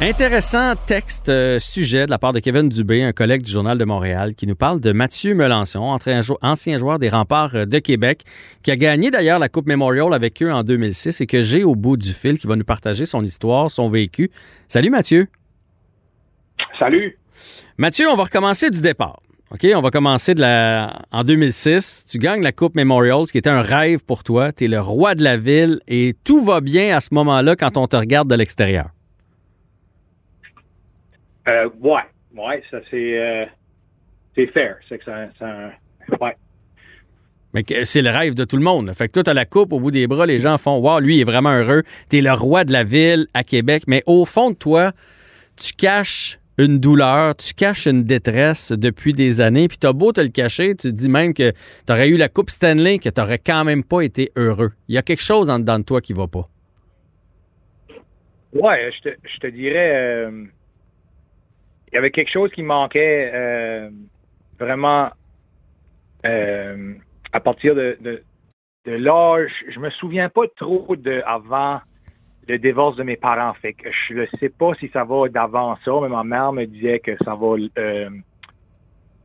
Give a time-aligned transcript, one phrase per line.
[0.00, 3.84] Intéressant texte, euh, sujet de la part de Kevin Dubé, un collègue du Journal de
[3.84, 7.80] Montréal, qui nous parle de Mathieu Melançon, ancien jou- ancien joueur des remparts euh, de
[7.80, 8.22] Québec,
[8.62, 11.74] qui a gagné d'ailleurs la Coupe Memorial avec eux en 2006 et que j'ai au
[11.74, 14.30] bout du fil, qui va nous partager son histoire, son vécu.
[14.68, 15.26] Salut Mathieu.
[16.78, 17.18] Salut.
[17.76, 19.18] Mathieu, on va recommencer du départ.
[19.50, 21.02] OK, on va commencer de la...
[21.10, 22.04] en 2006.
[22.08, 24.52] Tu gagnes la Coupe Memorial, ce qui était un rêve pour toi.
[24.52, 27.76] Tu es le roi de la ville et tout va bien à ce moment-là quand
[27.76, 28.90] on te regarde de l'extérieur.
[31.48, 32.02] Euh, ouais,
[32.36, 33.46] ouais, ça c'est euh,
[34.34, 34.76] c'est fair.
[34.88, 35.70] C'est que ça, ça-
[36.20, 36.36] ouais.
[37.54, 38.92] Mais c'est le rêve de tout le monde.
[38.92, 41.16] Fait que toi, t'as la coupe au bout des bras, les gens font Wow, lui
[41.16, 41.82] il est vraiment heureux.
[42.10, 43.84] T'es le roi de la ville à Québec.
[43.86, 44.92] Mais au fond de toi,
[45.56, 49.66] tu caches une douleur, tu caches une détresse depuis des années.
[49.68, 51.52] Puis t'as beau te le cacher, tu te dis même que
[51.86, 54.72] t'aurais eu la coupe Stanley, que t'aurais quand même pas été heureux.
[54.88, 56.48] Il y a quelque chose en dedans de toi qui va pas.
[58.52, 60.44] Ouais, je te, je te dirais, euh,
[61.90, 63.90] il y avait quelque chose qui manquait euh,
[64.58, 65.10] vraiment
[66.26, 66.94] euh,
[67.32, 68.22] à partir de, de,
[68.86, 69.52] l'âge.
[69.68, 71.80] Je me souviens pas trop de avant
[72.46, 73.52] le divorce de mes parents.
[73.54, 76.64] Fait que je ne sais pas si ça va d'avant ça, mais ma mère me
[76.64, 78.10] disait que ça va euh,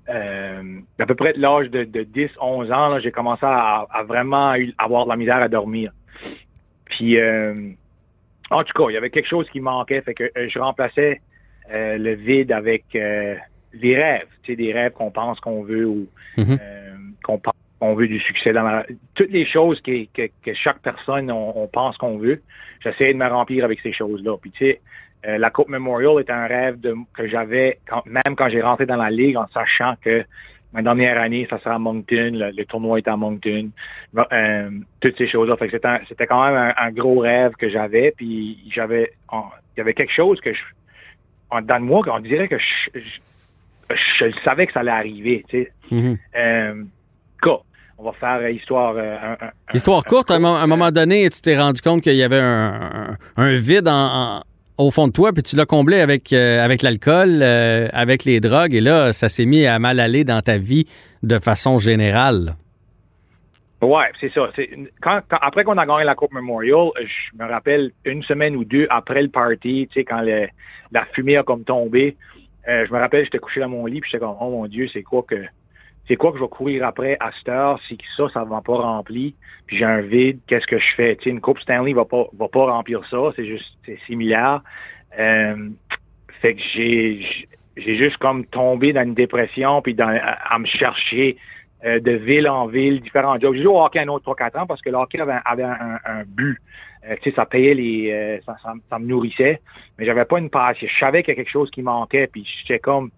[0.10, 4.54] euh, à peu près de l'âge de, de 10, 11 ans, j'ai commencé à, vraiment
[4.78, 5.92] avoir de la misère à dormir.
[6.86, 7.18] Puis
[8.52, 11.22] en tout cas, il y avait quelque chose qui manquait, fait que je remplaçais
[11.72, 13.36] euh, le vide avec euh,
[13.74, 16.08] des rêves, tu sais, des rêves qu'on pense qu'on veut ou
[16.38, 16.58] Mhm.
[16.62, 18.86] euh, qu'on pense qu'on veut du succès dans la...
[19.14, 22.42] Toutes les choses que, que, que chaque personne, on, on pense qu'on veut,
[22.82, 24.38] j'essayais de me remplir avec ces choses-là.
[24.42, 24.82] Puis tu sais,
[25.28, 28.86] euh, la Coupe Memorial est un rêve de, que j'avais quand, même quand j'ai rentré
[28.86, 30.24] dans la ligue en sachant que
[30.74, 33.70] ma dernière année, ça sera à Moncton, le, le tournoi est à Moncton,
[34.18, 34.70] euh,
[35.00, 35.56] toutes ces choses-là.
[35.58, 38.12] Fait que c'était, quand même un, un gros rêve que j'avais.
[38.18, 40.62] Puis j'avais, il y avait quelque chose que je,
[41.54, 45.44] en dedans de moi, on dirait que je, je, je savais que ça allait arriver.
[45.50, 45.72] Tu sais.
[45.92, 46.18] Mhm.
[46.38, 46.84] Euh,
[47.42, 47.58] cas,
[47.98, 48.96] on va faire euh, histoire.
[48.98, 52.02] euh, un- un- un- Histoire courte, à un, un moment donné, tu t'es rendu compte
[52.02, 53.18] qu'il y avait un,
[53.54, 53.94] vide en-
[54.40, 54.44] en-
[54.78, 58.40] au fond de toi, puis tu l'as comblé avec, euh, avec l'alcool, euh, avec les
[58.40, 60.88] drogues, et là, ça s'est mis à mal aller dans ta vie
[61.22, 62.56] de façon générale.
[63.84, 64.50] Ouais, c'est ça.
[65.02, 68.88] Quand, après qu'on a gagné la Coupe Memorial, je me rappelle une semaine ou deux
[68.90, 72.16] après le party, quand la fumée a comme tombé,
[72.68, 74.88] euh, je me rappelle, j'étais couché dans mon lit, puis j'étais comme, oh mon Dieu,
[74.88, 75.36] c'est quoi que
[76.08, 78.62] c'est quoi que je vais courir après à cette heure si ça, ça ne va
[78.62, 79.36] pas rempli,
[79.68, 81.18] puis j'ai un vide, qu'est-ce que je fais?
[81.26, 84.62] Une Coupe Stanley va pas va pas remplir ça, c'est juste c'est similaire.
[85.20, 85.70] Euh,
[86.42, 91.38] fait que j'ai j'ai juste comme tombé dans une dépression, puis à me chercher
[91.86, 93.56] euh, de ville en ville, différents jobs.
[93.56, 96.00] J'ai joué au hockey un autre 3-4 ans parce que le hockey avait, avait un,
[96.06, 96.58] un but.
[97.10, 98.12] Euh, tu sais, ça payait les.
[98.12, 99.60] euh, ça, ça- ça me nourrissait,
[99.98, 100.88] mais j'avais pas une passion.
[100.90, 103.12] Je savais qu'il y a quelque chose qui manquait, puis j'étais comme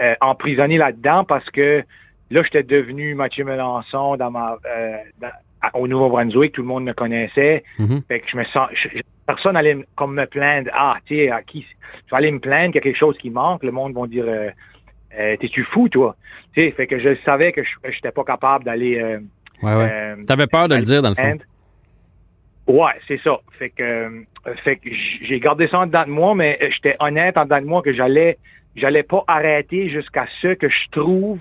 [0.00, 1.82] euh, emprisonné là-dedans parce que
[2.30, 5.30] là, j'étais devenu Mathieu Melançon dans ma euh, dans-
[5.80, 7.62] au Nouveau-Brunswick, tout le monde me connaissait.
[7.78, 8.02] Mhm.
[8.08, 8.68] Fait que je me sens.
[8.74, 8.88] je-
[9.26, 10.68] personne allait me- comme me plaindre.
[10.74, 13.16] Ah, tu sais, à qui je vais aller me plaindre qu'il y a quelque chose
[13.16, 13.62] qui manque.
[13.62, 14.50] Le monde va dire euh,
[15.18, 16.16] euh, T'es-tu fou, toi?
[16.54, 18.98] Tu sais, fait que je savais que je n'étais pas capable d'aller.
[19.00, 19.18] euh,
[19.62, 19.90] Ouais, ouais.
[19.92, 21.38] euh, T'avais peur de le dire, dans le fond.
[22.66, 23.38] Ouais, c'est ça.
[23.58, 24.24] Fait que,
[24.64, 24.88] fait que
[25.22, 27.92] j'ai gardé ça en dedans de moi, mais j'étais honnête en dedans de moi que
[27.92, 28.38] j'allais,
[28.76, 31.40] j'allais pas arrêter jusqu'à ce que je trouve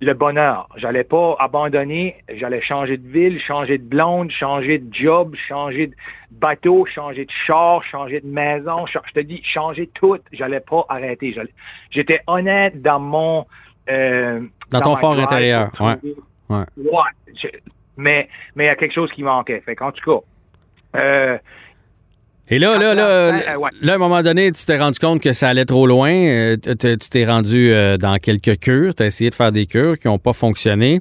[0.00, 0.68] le bonheur.
[0.76, 2.16] J'allais pas abandonner.
[2.34, 5.94] J'allais changer de ville, changer de blonde, changer de job, changer de
[6.30, 8.86] bateau, changer de char, changer de maison.
[8.86, 10.16] Je te dis, changer tout.
[10.32, 11.32] J'allais pas arrêter.
[11.32, 11.52] J'allais-
[11.90, 13.46] J'étais honnête dans mon
[13.88, 15.96] euh, Dans ton fort drive intérieur, Ouais.
[16.48, 16.64] Ouais.
[17.34, 17.48] je-
[17.96, 19.60] mais mais il y a quelque chose qui manquait.
[19.62, 21.38] Fait qu'en tout cas, euh,
[22.52, 23.30] Et là, là, là,
[23.80, 26.10] là, à un moment donné, tu t'es rendu compte que ça allait trop loin.
[26.12, 28.94] euh, Tu t'es rendu euh, dans quelques cures.
[28.94, 31.00] Tu as essayé de faire des cures qui n'ont pas fonctionné.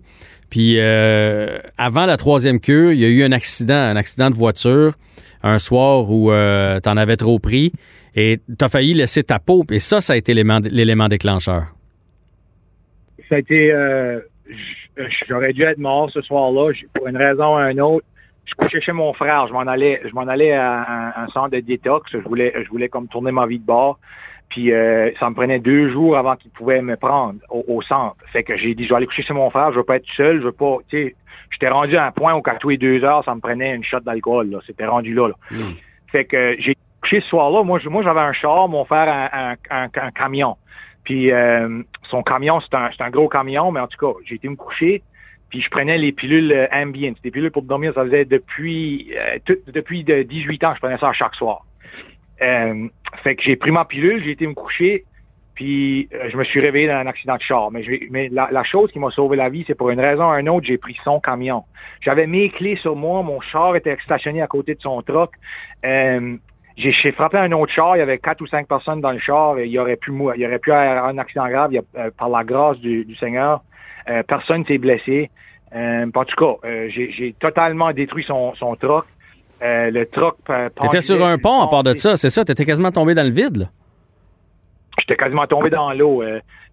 [0.52, 4.36] Puis euh, avant la troisième cure, il y a eu un accident, un accident de
[4.36, 4.94] voiture,
[5.44, 7.72] un soir où euh, tu en avais trop pris
[8.16, 9.64] et tu as failli laisser ta peau.
[9.72, 11.66] Et ça, ça a été l'élément déclencheur.
[13.28, 13.72] Ça a été...
[13.72, 14.20] euh,
[15.28, 16.74] J'aurais dû être mort ce soir-là.
[16.94, 18.06] Pour une raison ou une autre,
[18.50, 19.48] je couchais chez mon frère.
[19.48, 20.82] Je m'en allais, je m'en allais à
[21.18, 22.12] un, un centre de détox.
[22.12, 24.00] Je voulais, je voulais comme tourner ma vie de bord.
[24.50, 28.16] Puis euh, ça me prenait deux jours avant qu'il pouvait me prendre au, au centre.
[28.32, 29.72] Fait que j'ai dit, je vais aller coucher chez mon frère.
[29.72, 30.40] Je veux pas être seul.
[30.40, 31.16] Je veux pas, tu sais,
[31.52, 33.84] j'étais rendu à un point où qu'à tous les deux heures, ça me prenait une
[33.84, 34.50] shot d'alcool.
[34.50, 34.60] là.
[34.66, 35.28] C'était rendu là.
[35.28, 35.36] là.
[36.12, 37.62] Fait que j'ai couché ce soir-là.
[37.64, 39.56] Moi, moi, j'avais un char, mon frère un-
[39.94, 40.58] un camion.
[41.04, 44.36] Puis euh, son camion, c'est un, c'est un gros camion, mais en tout cas, j'ai
[44.36, 45.02] été me coucher.
[45.50, 47.14] Puis je prenais les pilules euh, Ambien.
[47.24, 51.12] Des pilules pour dormir, ça faisait depuis euh, depuis de 18 ans, je prenais ça
[51.14, 51.66] chaque soir.
[52.42, 52.88] Euh,
[53.24, 55.06] fait que j'ai pris ma pilule, j'ai été me coucher,
[55.60, 57.70] puis euh, je me suis réveillé dans un accident de char.
[57.70, 60.48] Mais, mais la, chose qui m'a sauvé la vie, c'est pour une raison ou une
[60.48, 61.66] autre, j'ai pris son camion.
[62.00, 65.32] J'avais mes clés sur moi, mon char était stationné à côté de son truck.
[65.86, 66.38] Euh,
[66.78, 69.58] j'ai frappé un autre char, il y avait quatre ou cinq personnes dans le char,
[69.60, 72.78] et il aurait pu il aurait pu avoir un accident grave, euh, par la grâce
[72.78, 73.62] du, du Seigneur.
[74.10, 75.30] Euh, personne s'est blessé.
[75.76, 79.06] Euh, en tout cas, euh, j'ai totalement détruit son, son truck.
[79.62, 80.38] Euh, le truck.
[80.82, 82.46] T'étais sur un pont à part de ça, c'est ça?
[82.46, 83.66] T'étais quasiment tombé dans le vide, là?
[84.98, 86.24] J'étais quasiment tombé dans l'eau.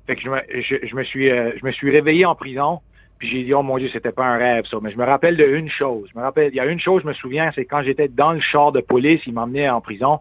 [0.06, 2.80] fait que je me, je, je me suis, je me suis réveillé en prison.
[3.18, 4.76] Puis j'ai dit, oh mon Dieu, c'était pas un rêve, ça.
[4.82, 6.08] Mais je me rappelle de une chose.
[6.12, 8.32] Je me rappelle, il y a une chose, je me souviens, c'est quand j'étais dans
[8.32, 10.20] le char de police, il m'emmenait en prison.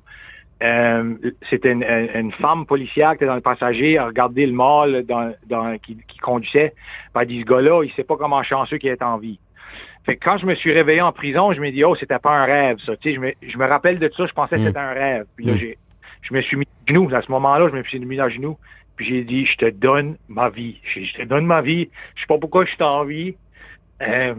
[0.63, 1.15] Euh,
[1.49, 5.33] c'était une, une- femme policière qui était dans le passager, a regardé le mâle dans,
[5.47, 6.73] dans, qui, qui conduisait.
[7.13, 9.37] Elle dit, ce gars-là, il sait pas comment chanceux qu'il est en vie.
[10.05, 12.31] Fait que quand je me suis réveillé en prison, je me dis, oh, c'était pas
[12.31, 12.95] un rêve, ça.
[12.95, 14.67] Tu sais, je me, je me rappelle de ça, je pensais que Mm.
[14.67, 15.25] c'était un rêve.
[15.35, 15.57] Puis là, Mm.
[15.57, 15.77] j'ai,
[16.21, 17.09] je me suis mis à genoux.
[17.13, 18.57] À ce moment-là, je me suis mis à genoux.
[18.95, 20.79] Puis j'ai dit, je te donne ma vie.
[20.83, 21.89] Je, je te donne ma vie.
[22.15, 23.35] Je sais pas pourquoi je suis en vie.
[24.01, 24.33] Euh,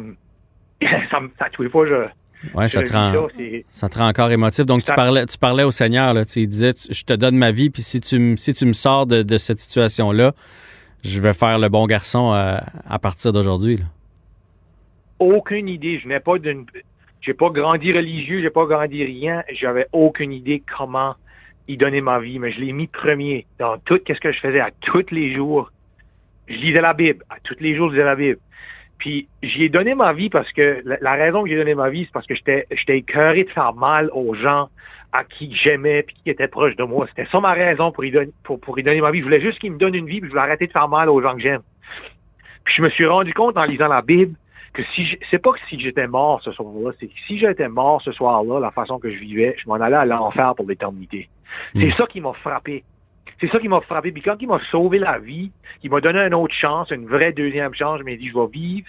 [1.11, 2.07] ça, ça, tous les fois, je,
[2.55, 3.29] Ouais, je ça vis te rend,
[3.69, 4.65] ça, te rend encore émotif.
[4.67, 6.25] Donc, tu parlais, tu parlais au Seigneur, là.
[6.25, 8.73] Tu disais, tu- je te donne ma vie, puis si tu, me- si tu me
[8.73, 10.35] sors de, de cette situation-là,
[11.03, 13.81] je vais faire le bon garçon à, à partir d'aujourd'hui,
[15.19, 15.99] aucune idée.
[15.99, 16.67] Je n'ai pas d'une,
[17.21, 19.43] j'ai pas grandi religieux, j'ai pas grandi rien.
[19.53, 21.15] J'avais aucune idée comment
[21.69, 24.61] y donner ma vie, mais je l'ai mis premier dans tout qu'est-ce que je faisais
[24.61, 25.73] à tous les jours.
[26.49, 27.25] Je lisais la Bible.
[27.29, 28.39] À tous les jours, je lisais la Bible.
[28.99, 31.91] Puis j'y ai donné ma vie parce que la, la raison que j'ai donné ma
[31.91, 34.69] vie, c'est parce que j'étais j'étais écœuré de faire mal aux gens
[35.13, 37.07] à qui j'aimais puis qui étaient proches de moi.
[37.09, 39.21] C'était ça ma raison pour y donner pour, pour y donner ma vie.
[39.21, 41.09] Je voulais juste qu'ils me donnent une vie, puis je voulais arrêter de faire mal
[41.09, 41.63] aux gens que j'aime.
[42.65, 44.35] Puis je me suis rendu compte en lisant la Bible
[44.73, 48.03] que si c'est pas que si j'étais mort ce soir-là, c'est que si j'étais mort
[48.03, 51.31] ce soir-là, la façon que je vivais, je m'en allais à l'enfer pour l'éternité.
[51.75, 52.85] C'est ça qui m'a frappé.
[53.41, 54.13] C'est ça qui m'a frappé.
[54.13, 55.51] Puis quand il m'a sauvé la vie,
[55.83, 58.47] il m'a donné une autre chance, une vraie deuxième chance, je m'ai dit, je vais
[58.47, 58.89] vivre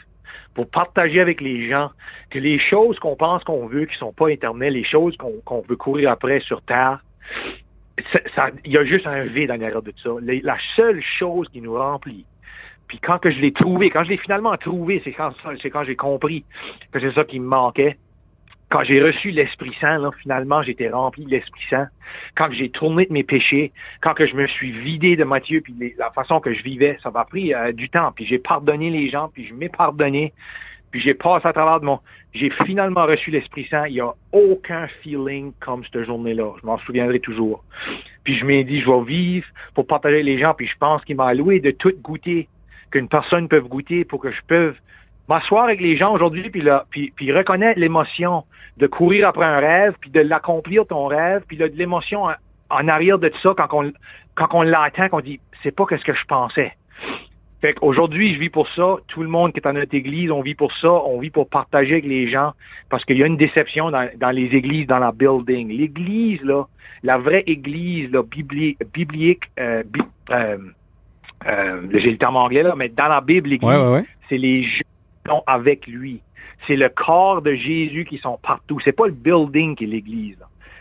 [0.53, 1.91] pour partager avec les gens
[2.29, 5.75] que les choses qu'on pense qu'on veut, qui sont pas éternelles, les choses qu'on veut
[5.75, 7.03] courir après sur Terre,
[8.65, 10.09] il y a juste un vide en arrière de ça.
[10.21, 12.25] La seule chose qui nous remplit,
[12.87, 15.31] puis quand que je l'ai trouvé, quand je l'ai finalement trouvé, c'est quand,
[15.61, 16.45] c'est quand j'ai compris
[16.91, 17.97] que c'est ça qui me manquait.
[18.69, 21.87] Quand j'ai reçu l'Esprit Saint, là, finalement, j'étais rempli de l'Esprit Saint.
[22.35, 23.71] Quand j'ai tourné de mes péchés,
[24.01, 27.09] quand que je me suis vidé de Matthieu, puis la façon que je vivais, ça
[27.09, 28.11] m'a pris euh, du temps.
[28.13, 30.33] Puis j'ai pardonné les gens, puis je m'ai pardonné,
[30.91, 31.99] puis j'ai passé à travers de mon...
[32.33, 33.87] J'ai finalement reçu l'Esprit Saint.
[33.87, 36.53] Il n'y a aucun feeling comme cette journée-là.
[36.61, 37.63] Je m'en souviendrai toujours.
[38.25, 41.15] Puis je m'ai dit, je vais vivre pour partager les gens, puis je pense qu'il
[41.15, 42.49] m'a alloué de tout goûter
[42.91, 44.73] qu'une personne peut goûter pour que je peux
[45.27, 48.43] m'asseoir avec les gens aujourd'hui puis, là, puis, puis reconnaître l'émotion
[48.77, 52.33] de courir après un rêve, puis de l'accomplir ton rêve, puis de, de l'émotion en,
[52.69, 53.91] en arrière de ça quand on,
[54.35, 56.73] quand on l'entend, qu'on dit c'est pas ce que je pensais.
[57.59, 58.97] Fait qu'aujourd'hui, je vis pour ça.
[59.07, 60.91] Tout le monde qui est dans notre église, on vit pour ça.
[60.91, 62.53] On vit pour partager avec les gens
[62.91, 65.69] parce qu'il y a une déception dans, dans les églises, dans la building.
[65.69, 66.65] L'église, là,
[67.01, 70.57] la vraie église là, bibli- biblique, euh, bi- euh,
[71.47, 74.05] euh, j'ai le terme anglais là, mais dans la Bible, l'église, Ouais, ouais, ouais.
[74.29, 74.96] c'est les gens qui
[75.27, 76.21] sont avec lui.
[76.65, 78.79] C'est le corps de Jésus qui sont partout.
[78.83, 80.37] C'est pas le building qui est l'église.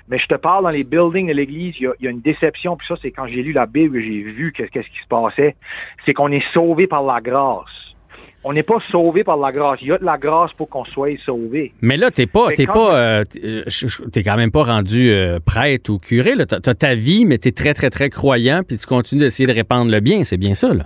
[0.08, 2.10] Mais je te parle dans les buildings de l'église, il y a, il y a
[2.12, 2.76] une déception.
[2.76, 5.56] Puis ça, c'est quand j'ai lu la Bible, j'ai vu qu'est- qu'est-ce qui se passait.
[6.04, 7.94] C'est qu'on est sauvé par la grâce.
[8.44, 9.80] On n'est pas sauvé par la grâce.
[9.82, 11.72] Il y a de la grâce pour qu'on soit sauvé.
[11.82, 13.62] Mais là, t'es pas, t'es pas, euh, t'es euh,
[14.12, 16.34] t'es quand même pas rendu euh, prêtre ou curé.
[16.46, 19.52] T'as, t'as ta vie, mais t'es très, très, très croyant, puis tu continues d'essayer de
[19.52, 20.22] répandre le bien.
[20.22, 20.84] C'est bien ça, là.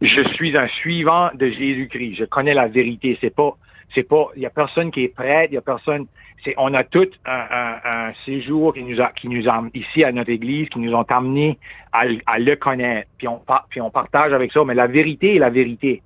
[0.00, 2.14] Je suis un suivant de Jésus-Christ.
[2.16, 3.16] Je connais la vérité.
[3.20, 3.56] C'est pas,
[3.94, 6.06] c'est pas, il y a personne qui est prêtre, il y a personne,
[6.44, 10.04] c'est, on a tout un, un- un séjour qui nous a, qui nous a, ici
[10.04, 11.58] à notre église, qui nous ont amenés
[11.92, 13.08] à, le- à le connaître.
[13.18, 14.64] Puis on, puis on partage avec ça.
[14.64, 16.02] Mais la vérité est la vérité.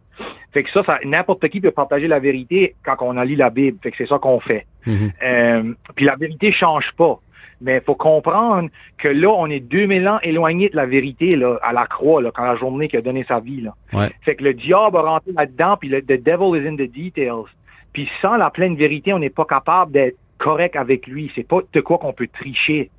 [0.52, 3.50] Fait que ça, ça n'importe qui peut partager la vérité quand on en lit la
[3.50, 3.78] Bible.
[3.82, 4.66] Fait que c'est ça qu'on fait.
[4.86, 5.12] Mhm.
[5.22, 7.18] Euh, puis la vérité change pas.
[7.60, 11.58] Mais il faut comprendre que là, on est 2000 ans éloigné de la vérité là,
[11.62, 13.60] à la croix, là, quand la journée qui a donné sa vie.
[13.60, 13.74] Là.
[13.92, 14.10] Ouais.
[14.22, 17.50] Fait que le diable a rentré là-dedans, puis le the devil is in the details.
[17.92, 21.30] Puis sans la pleine vérité, on n'est pas capable d'être correct avec lui.
[21.34, 22.90] C'est pas de quoi qu'on peut tricher.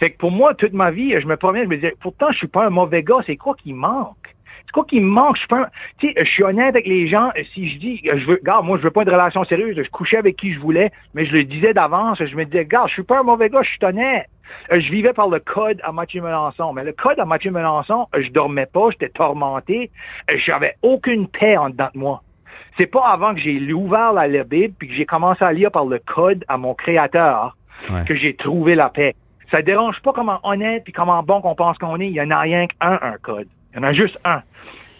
[0.00, 2.38] Fait que pour moi, toute ma vie, je me promets, je me disais, pourtant, je
[2.38, 4.34] suis pas un mauvais gars, c'est quoi qui manque?
[4.66, 5.36] C'est quoi qui me manque?
[5.36, 5.46] Je
[5.98, 7.30] suis je honnête avec les gens.
[7.54, 9.76] Si je dis, je veux, gars, moi, je veux pas de relation sérieuse.
[9.82, 12.22] Je couchais avec qui je voulais, mais je le disais d'avance.
[12.24, 14.26] Je me disais, gars, je suis pas un mauvais gars, je suis honnête.
[14.70, 16.72] Euh, Je vivais par le code à Mathieu Melançon.
[16.72, 19.90] Mais le code à Mathieu Melançon, euh, je dormais pas, j'étais tourmenté.
[20.30, 22.22] Euh, J'avais aucune paix en dedans de moi.
[22.76, 25.70] C'est pas avant que j'ai ouvert la, la Bible puis que j'ai commencé à lire
[25.70, 27.56] par le code à mon créateur
[27.90, 28.04] Ouais.
[28.06, 29.16] que j'ai trouvé la paix.
[29.50, 32.06] Ça dérange pas comment honnête puis comment bon qu'on pense qu'on est.
[32.06, 33.48] Il y en a rien qu'un, un code.
[33.72, 34.42] Il y en a juste un.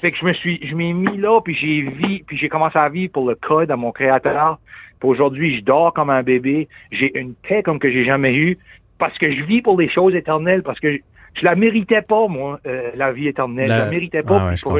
[0.00, 2.78] Fait que je me suis, je m'ai mis là puis j'ai vu, puis j'ai commencé
[2.78, 4.58] à vivre pour le code à mon créateur.
[4.98, 6.68] Puis aujourd'hui, je dors comme un bébé.
[6.90, 8.58] J'ai une paix comme que j'ai jamais eue
[8.98, 10.98] parce que je vis pour les choses éternelles parce que je,
[11.34, 13.68] je la méritais pas moi, euh, la vie éternelle.
[13.68, 14.36] La- Je la méritais pas.
[14.40, 14.72] Ah ouais, puis je pour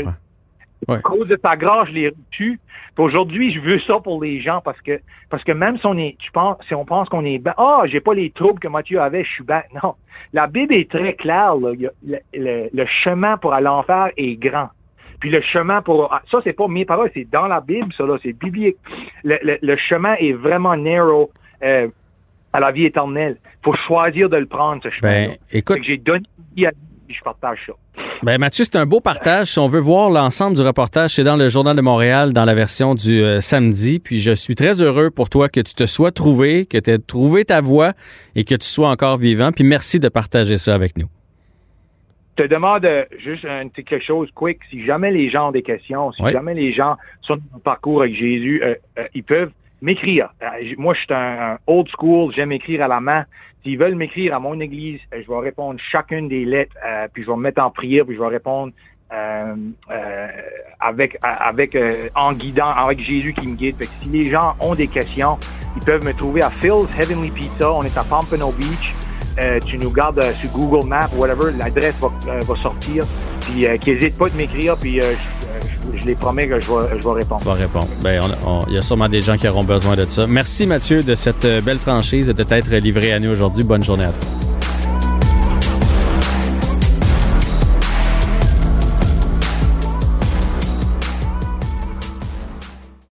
[0.88, 2.60] à cause de ta grâce, je l'ai reçu.
[2.94, 5.96] Puis aujourd'hui, je veux ça pour les gens parce que parce que même si on
[5.96, 8.68] est, tu penses, si on pense qu'on est ben, ah, j'ai pas les troubles que
[8.68, 9.62] Mathieu avait, je suis ben.
[9.82, 9.94] Non,
[10.32, 11.54] la Bible est très claire.
[11.56, 11.72] Là.
[12.04, 14.68] Le, le- le chemin pour aller en enfer est grand.
[15.20, 18.04] Puis le chemin pour ah, ça, c'est pas mes paroles, c'est dans la Bible, ça
[18.04, 18.76] là, c'est biblique.
[19.24, 21.30] Le, le- le chemin est vraiment narrow
[21.62, 21.88] euh,
[22.52, 23.36] à la vie éternelle.
[23.64, 25.28] Faut choisir de le prendre ce chemin.
[25.28, 26.24] Ben, écoute, j'ai donné
[27.08, 27.72] je partage ça.
[28.24, 29.48] Ben Mathieu, c'est un beau partage.
[29.48, 32.54] Si on veut voir l'ensemble du reportage, c'est dans le Journal de Montréal, dans la
[32.54, 33.98] version du euh, samedi.
[33.98, 36.98] Puis je suis très heureux pour toi que tu te sois trouvé, que tu aies
[36.98, 37.94] trouvé ta voie
[38.36, 39.50] et que tu sois encore vivant.
[39.50, 41.08] Puis merci de partager ça avec nous.
[42.38, 44.60] Je te demande euh, juste un petit quelque chose quick.
[44.70, 46.30] Si jamais les gens ont des questions, si Oui.
[46.30, 49.50] jamais les gens sont dans un parcours avec Jésus, euh, euh, ils peuvent
[49.82, 50.32] m'écrire.
[50.42, 50.46] Euh,
[50.78, 53.26] moi, je suis un, old school, j'aime écrire à la main.
[53.62, 57.22] S'ils veulent m'écrire à mon église, euh, je vais répondre chacune des lettres, euh, puis
[57.22, 58.72] je vais me mettre en prière, puis je vais répondre
[59.12, 59.54] euh,
[59.90, 60.26] euh,
[60.80, 63.76] avec avec euh, en guidant, avec Jésus qui me guide.
[63.76, 65.38] Fait que si les gens ont des questions,
[65.76, 67.70] ils peuvent me trouver à Phil's Heavenly Pizza.
[67.72, 68.94] On est à Pompano Beach.
[69.66, 72.10] Tu nous gardes sur Google Maps, whatever, l'adresse va,
[72.40, 73.04] va sortir.
[73.42, 75.00] Puis qu'ils n'hésitent pas de m'écrire, puis
[76.00, 77.42] je- les promets que je vais, je vais répondre.
[77.44, 77.88] Vas répondre.
[78.02, 78.20] Ben,
[78.68, 80.26] il y a sûrement des gens qui auront besoin de ça.
[80.28, 83.64] Merci Mathieu de cette euh, belle franchise et de t'être livré à nous aujourd'hui.
[83.64, 84.41] Bonne journée à toi.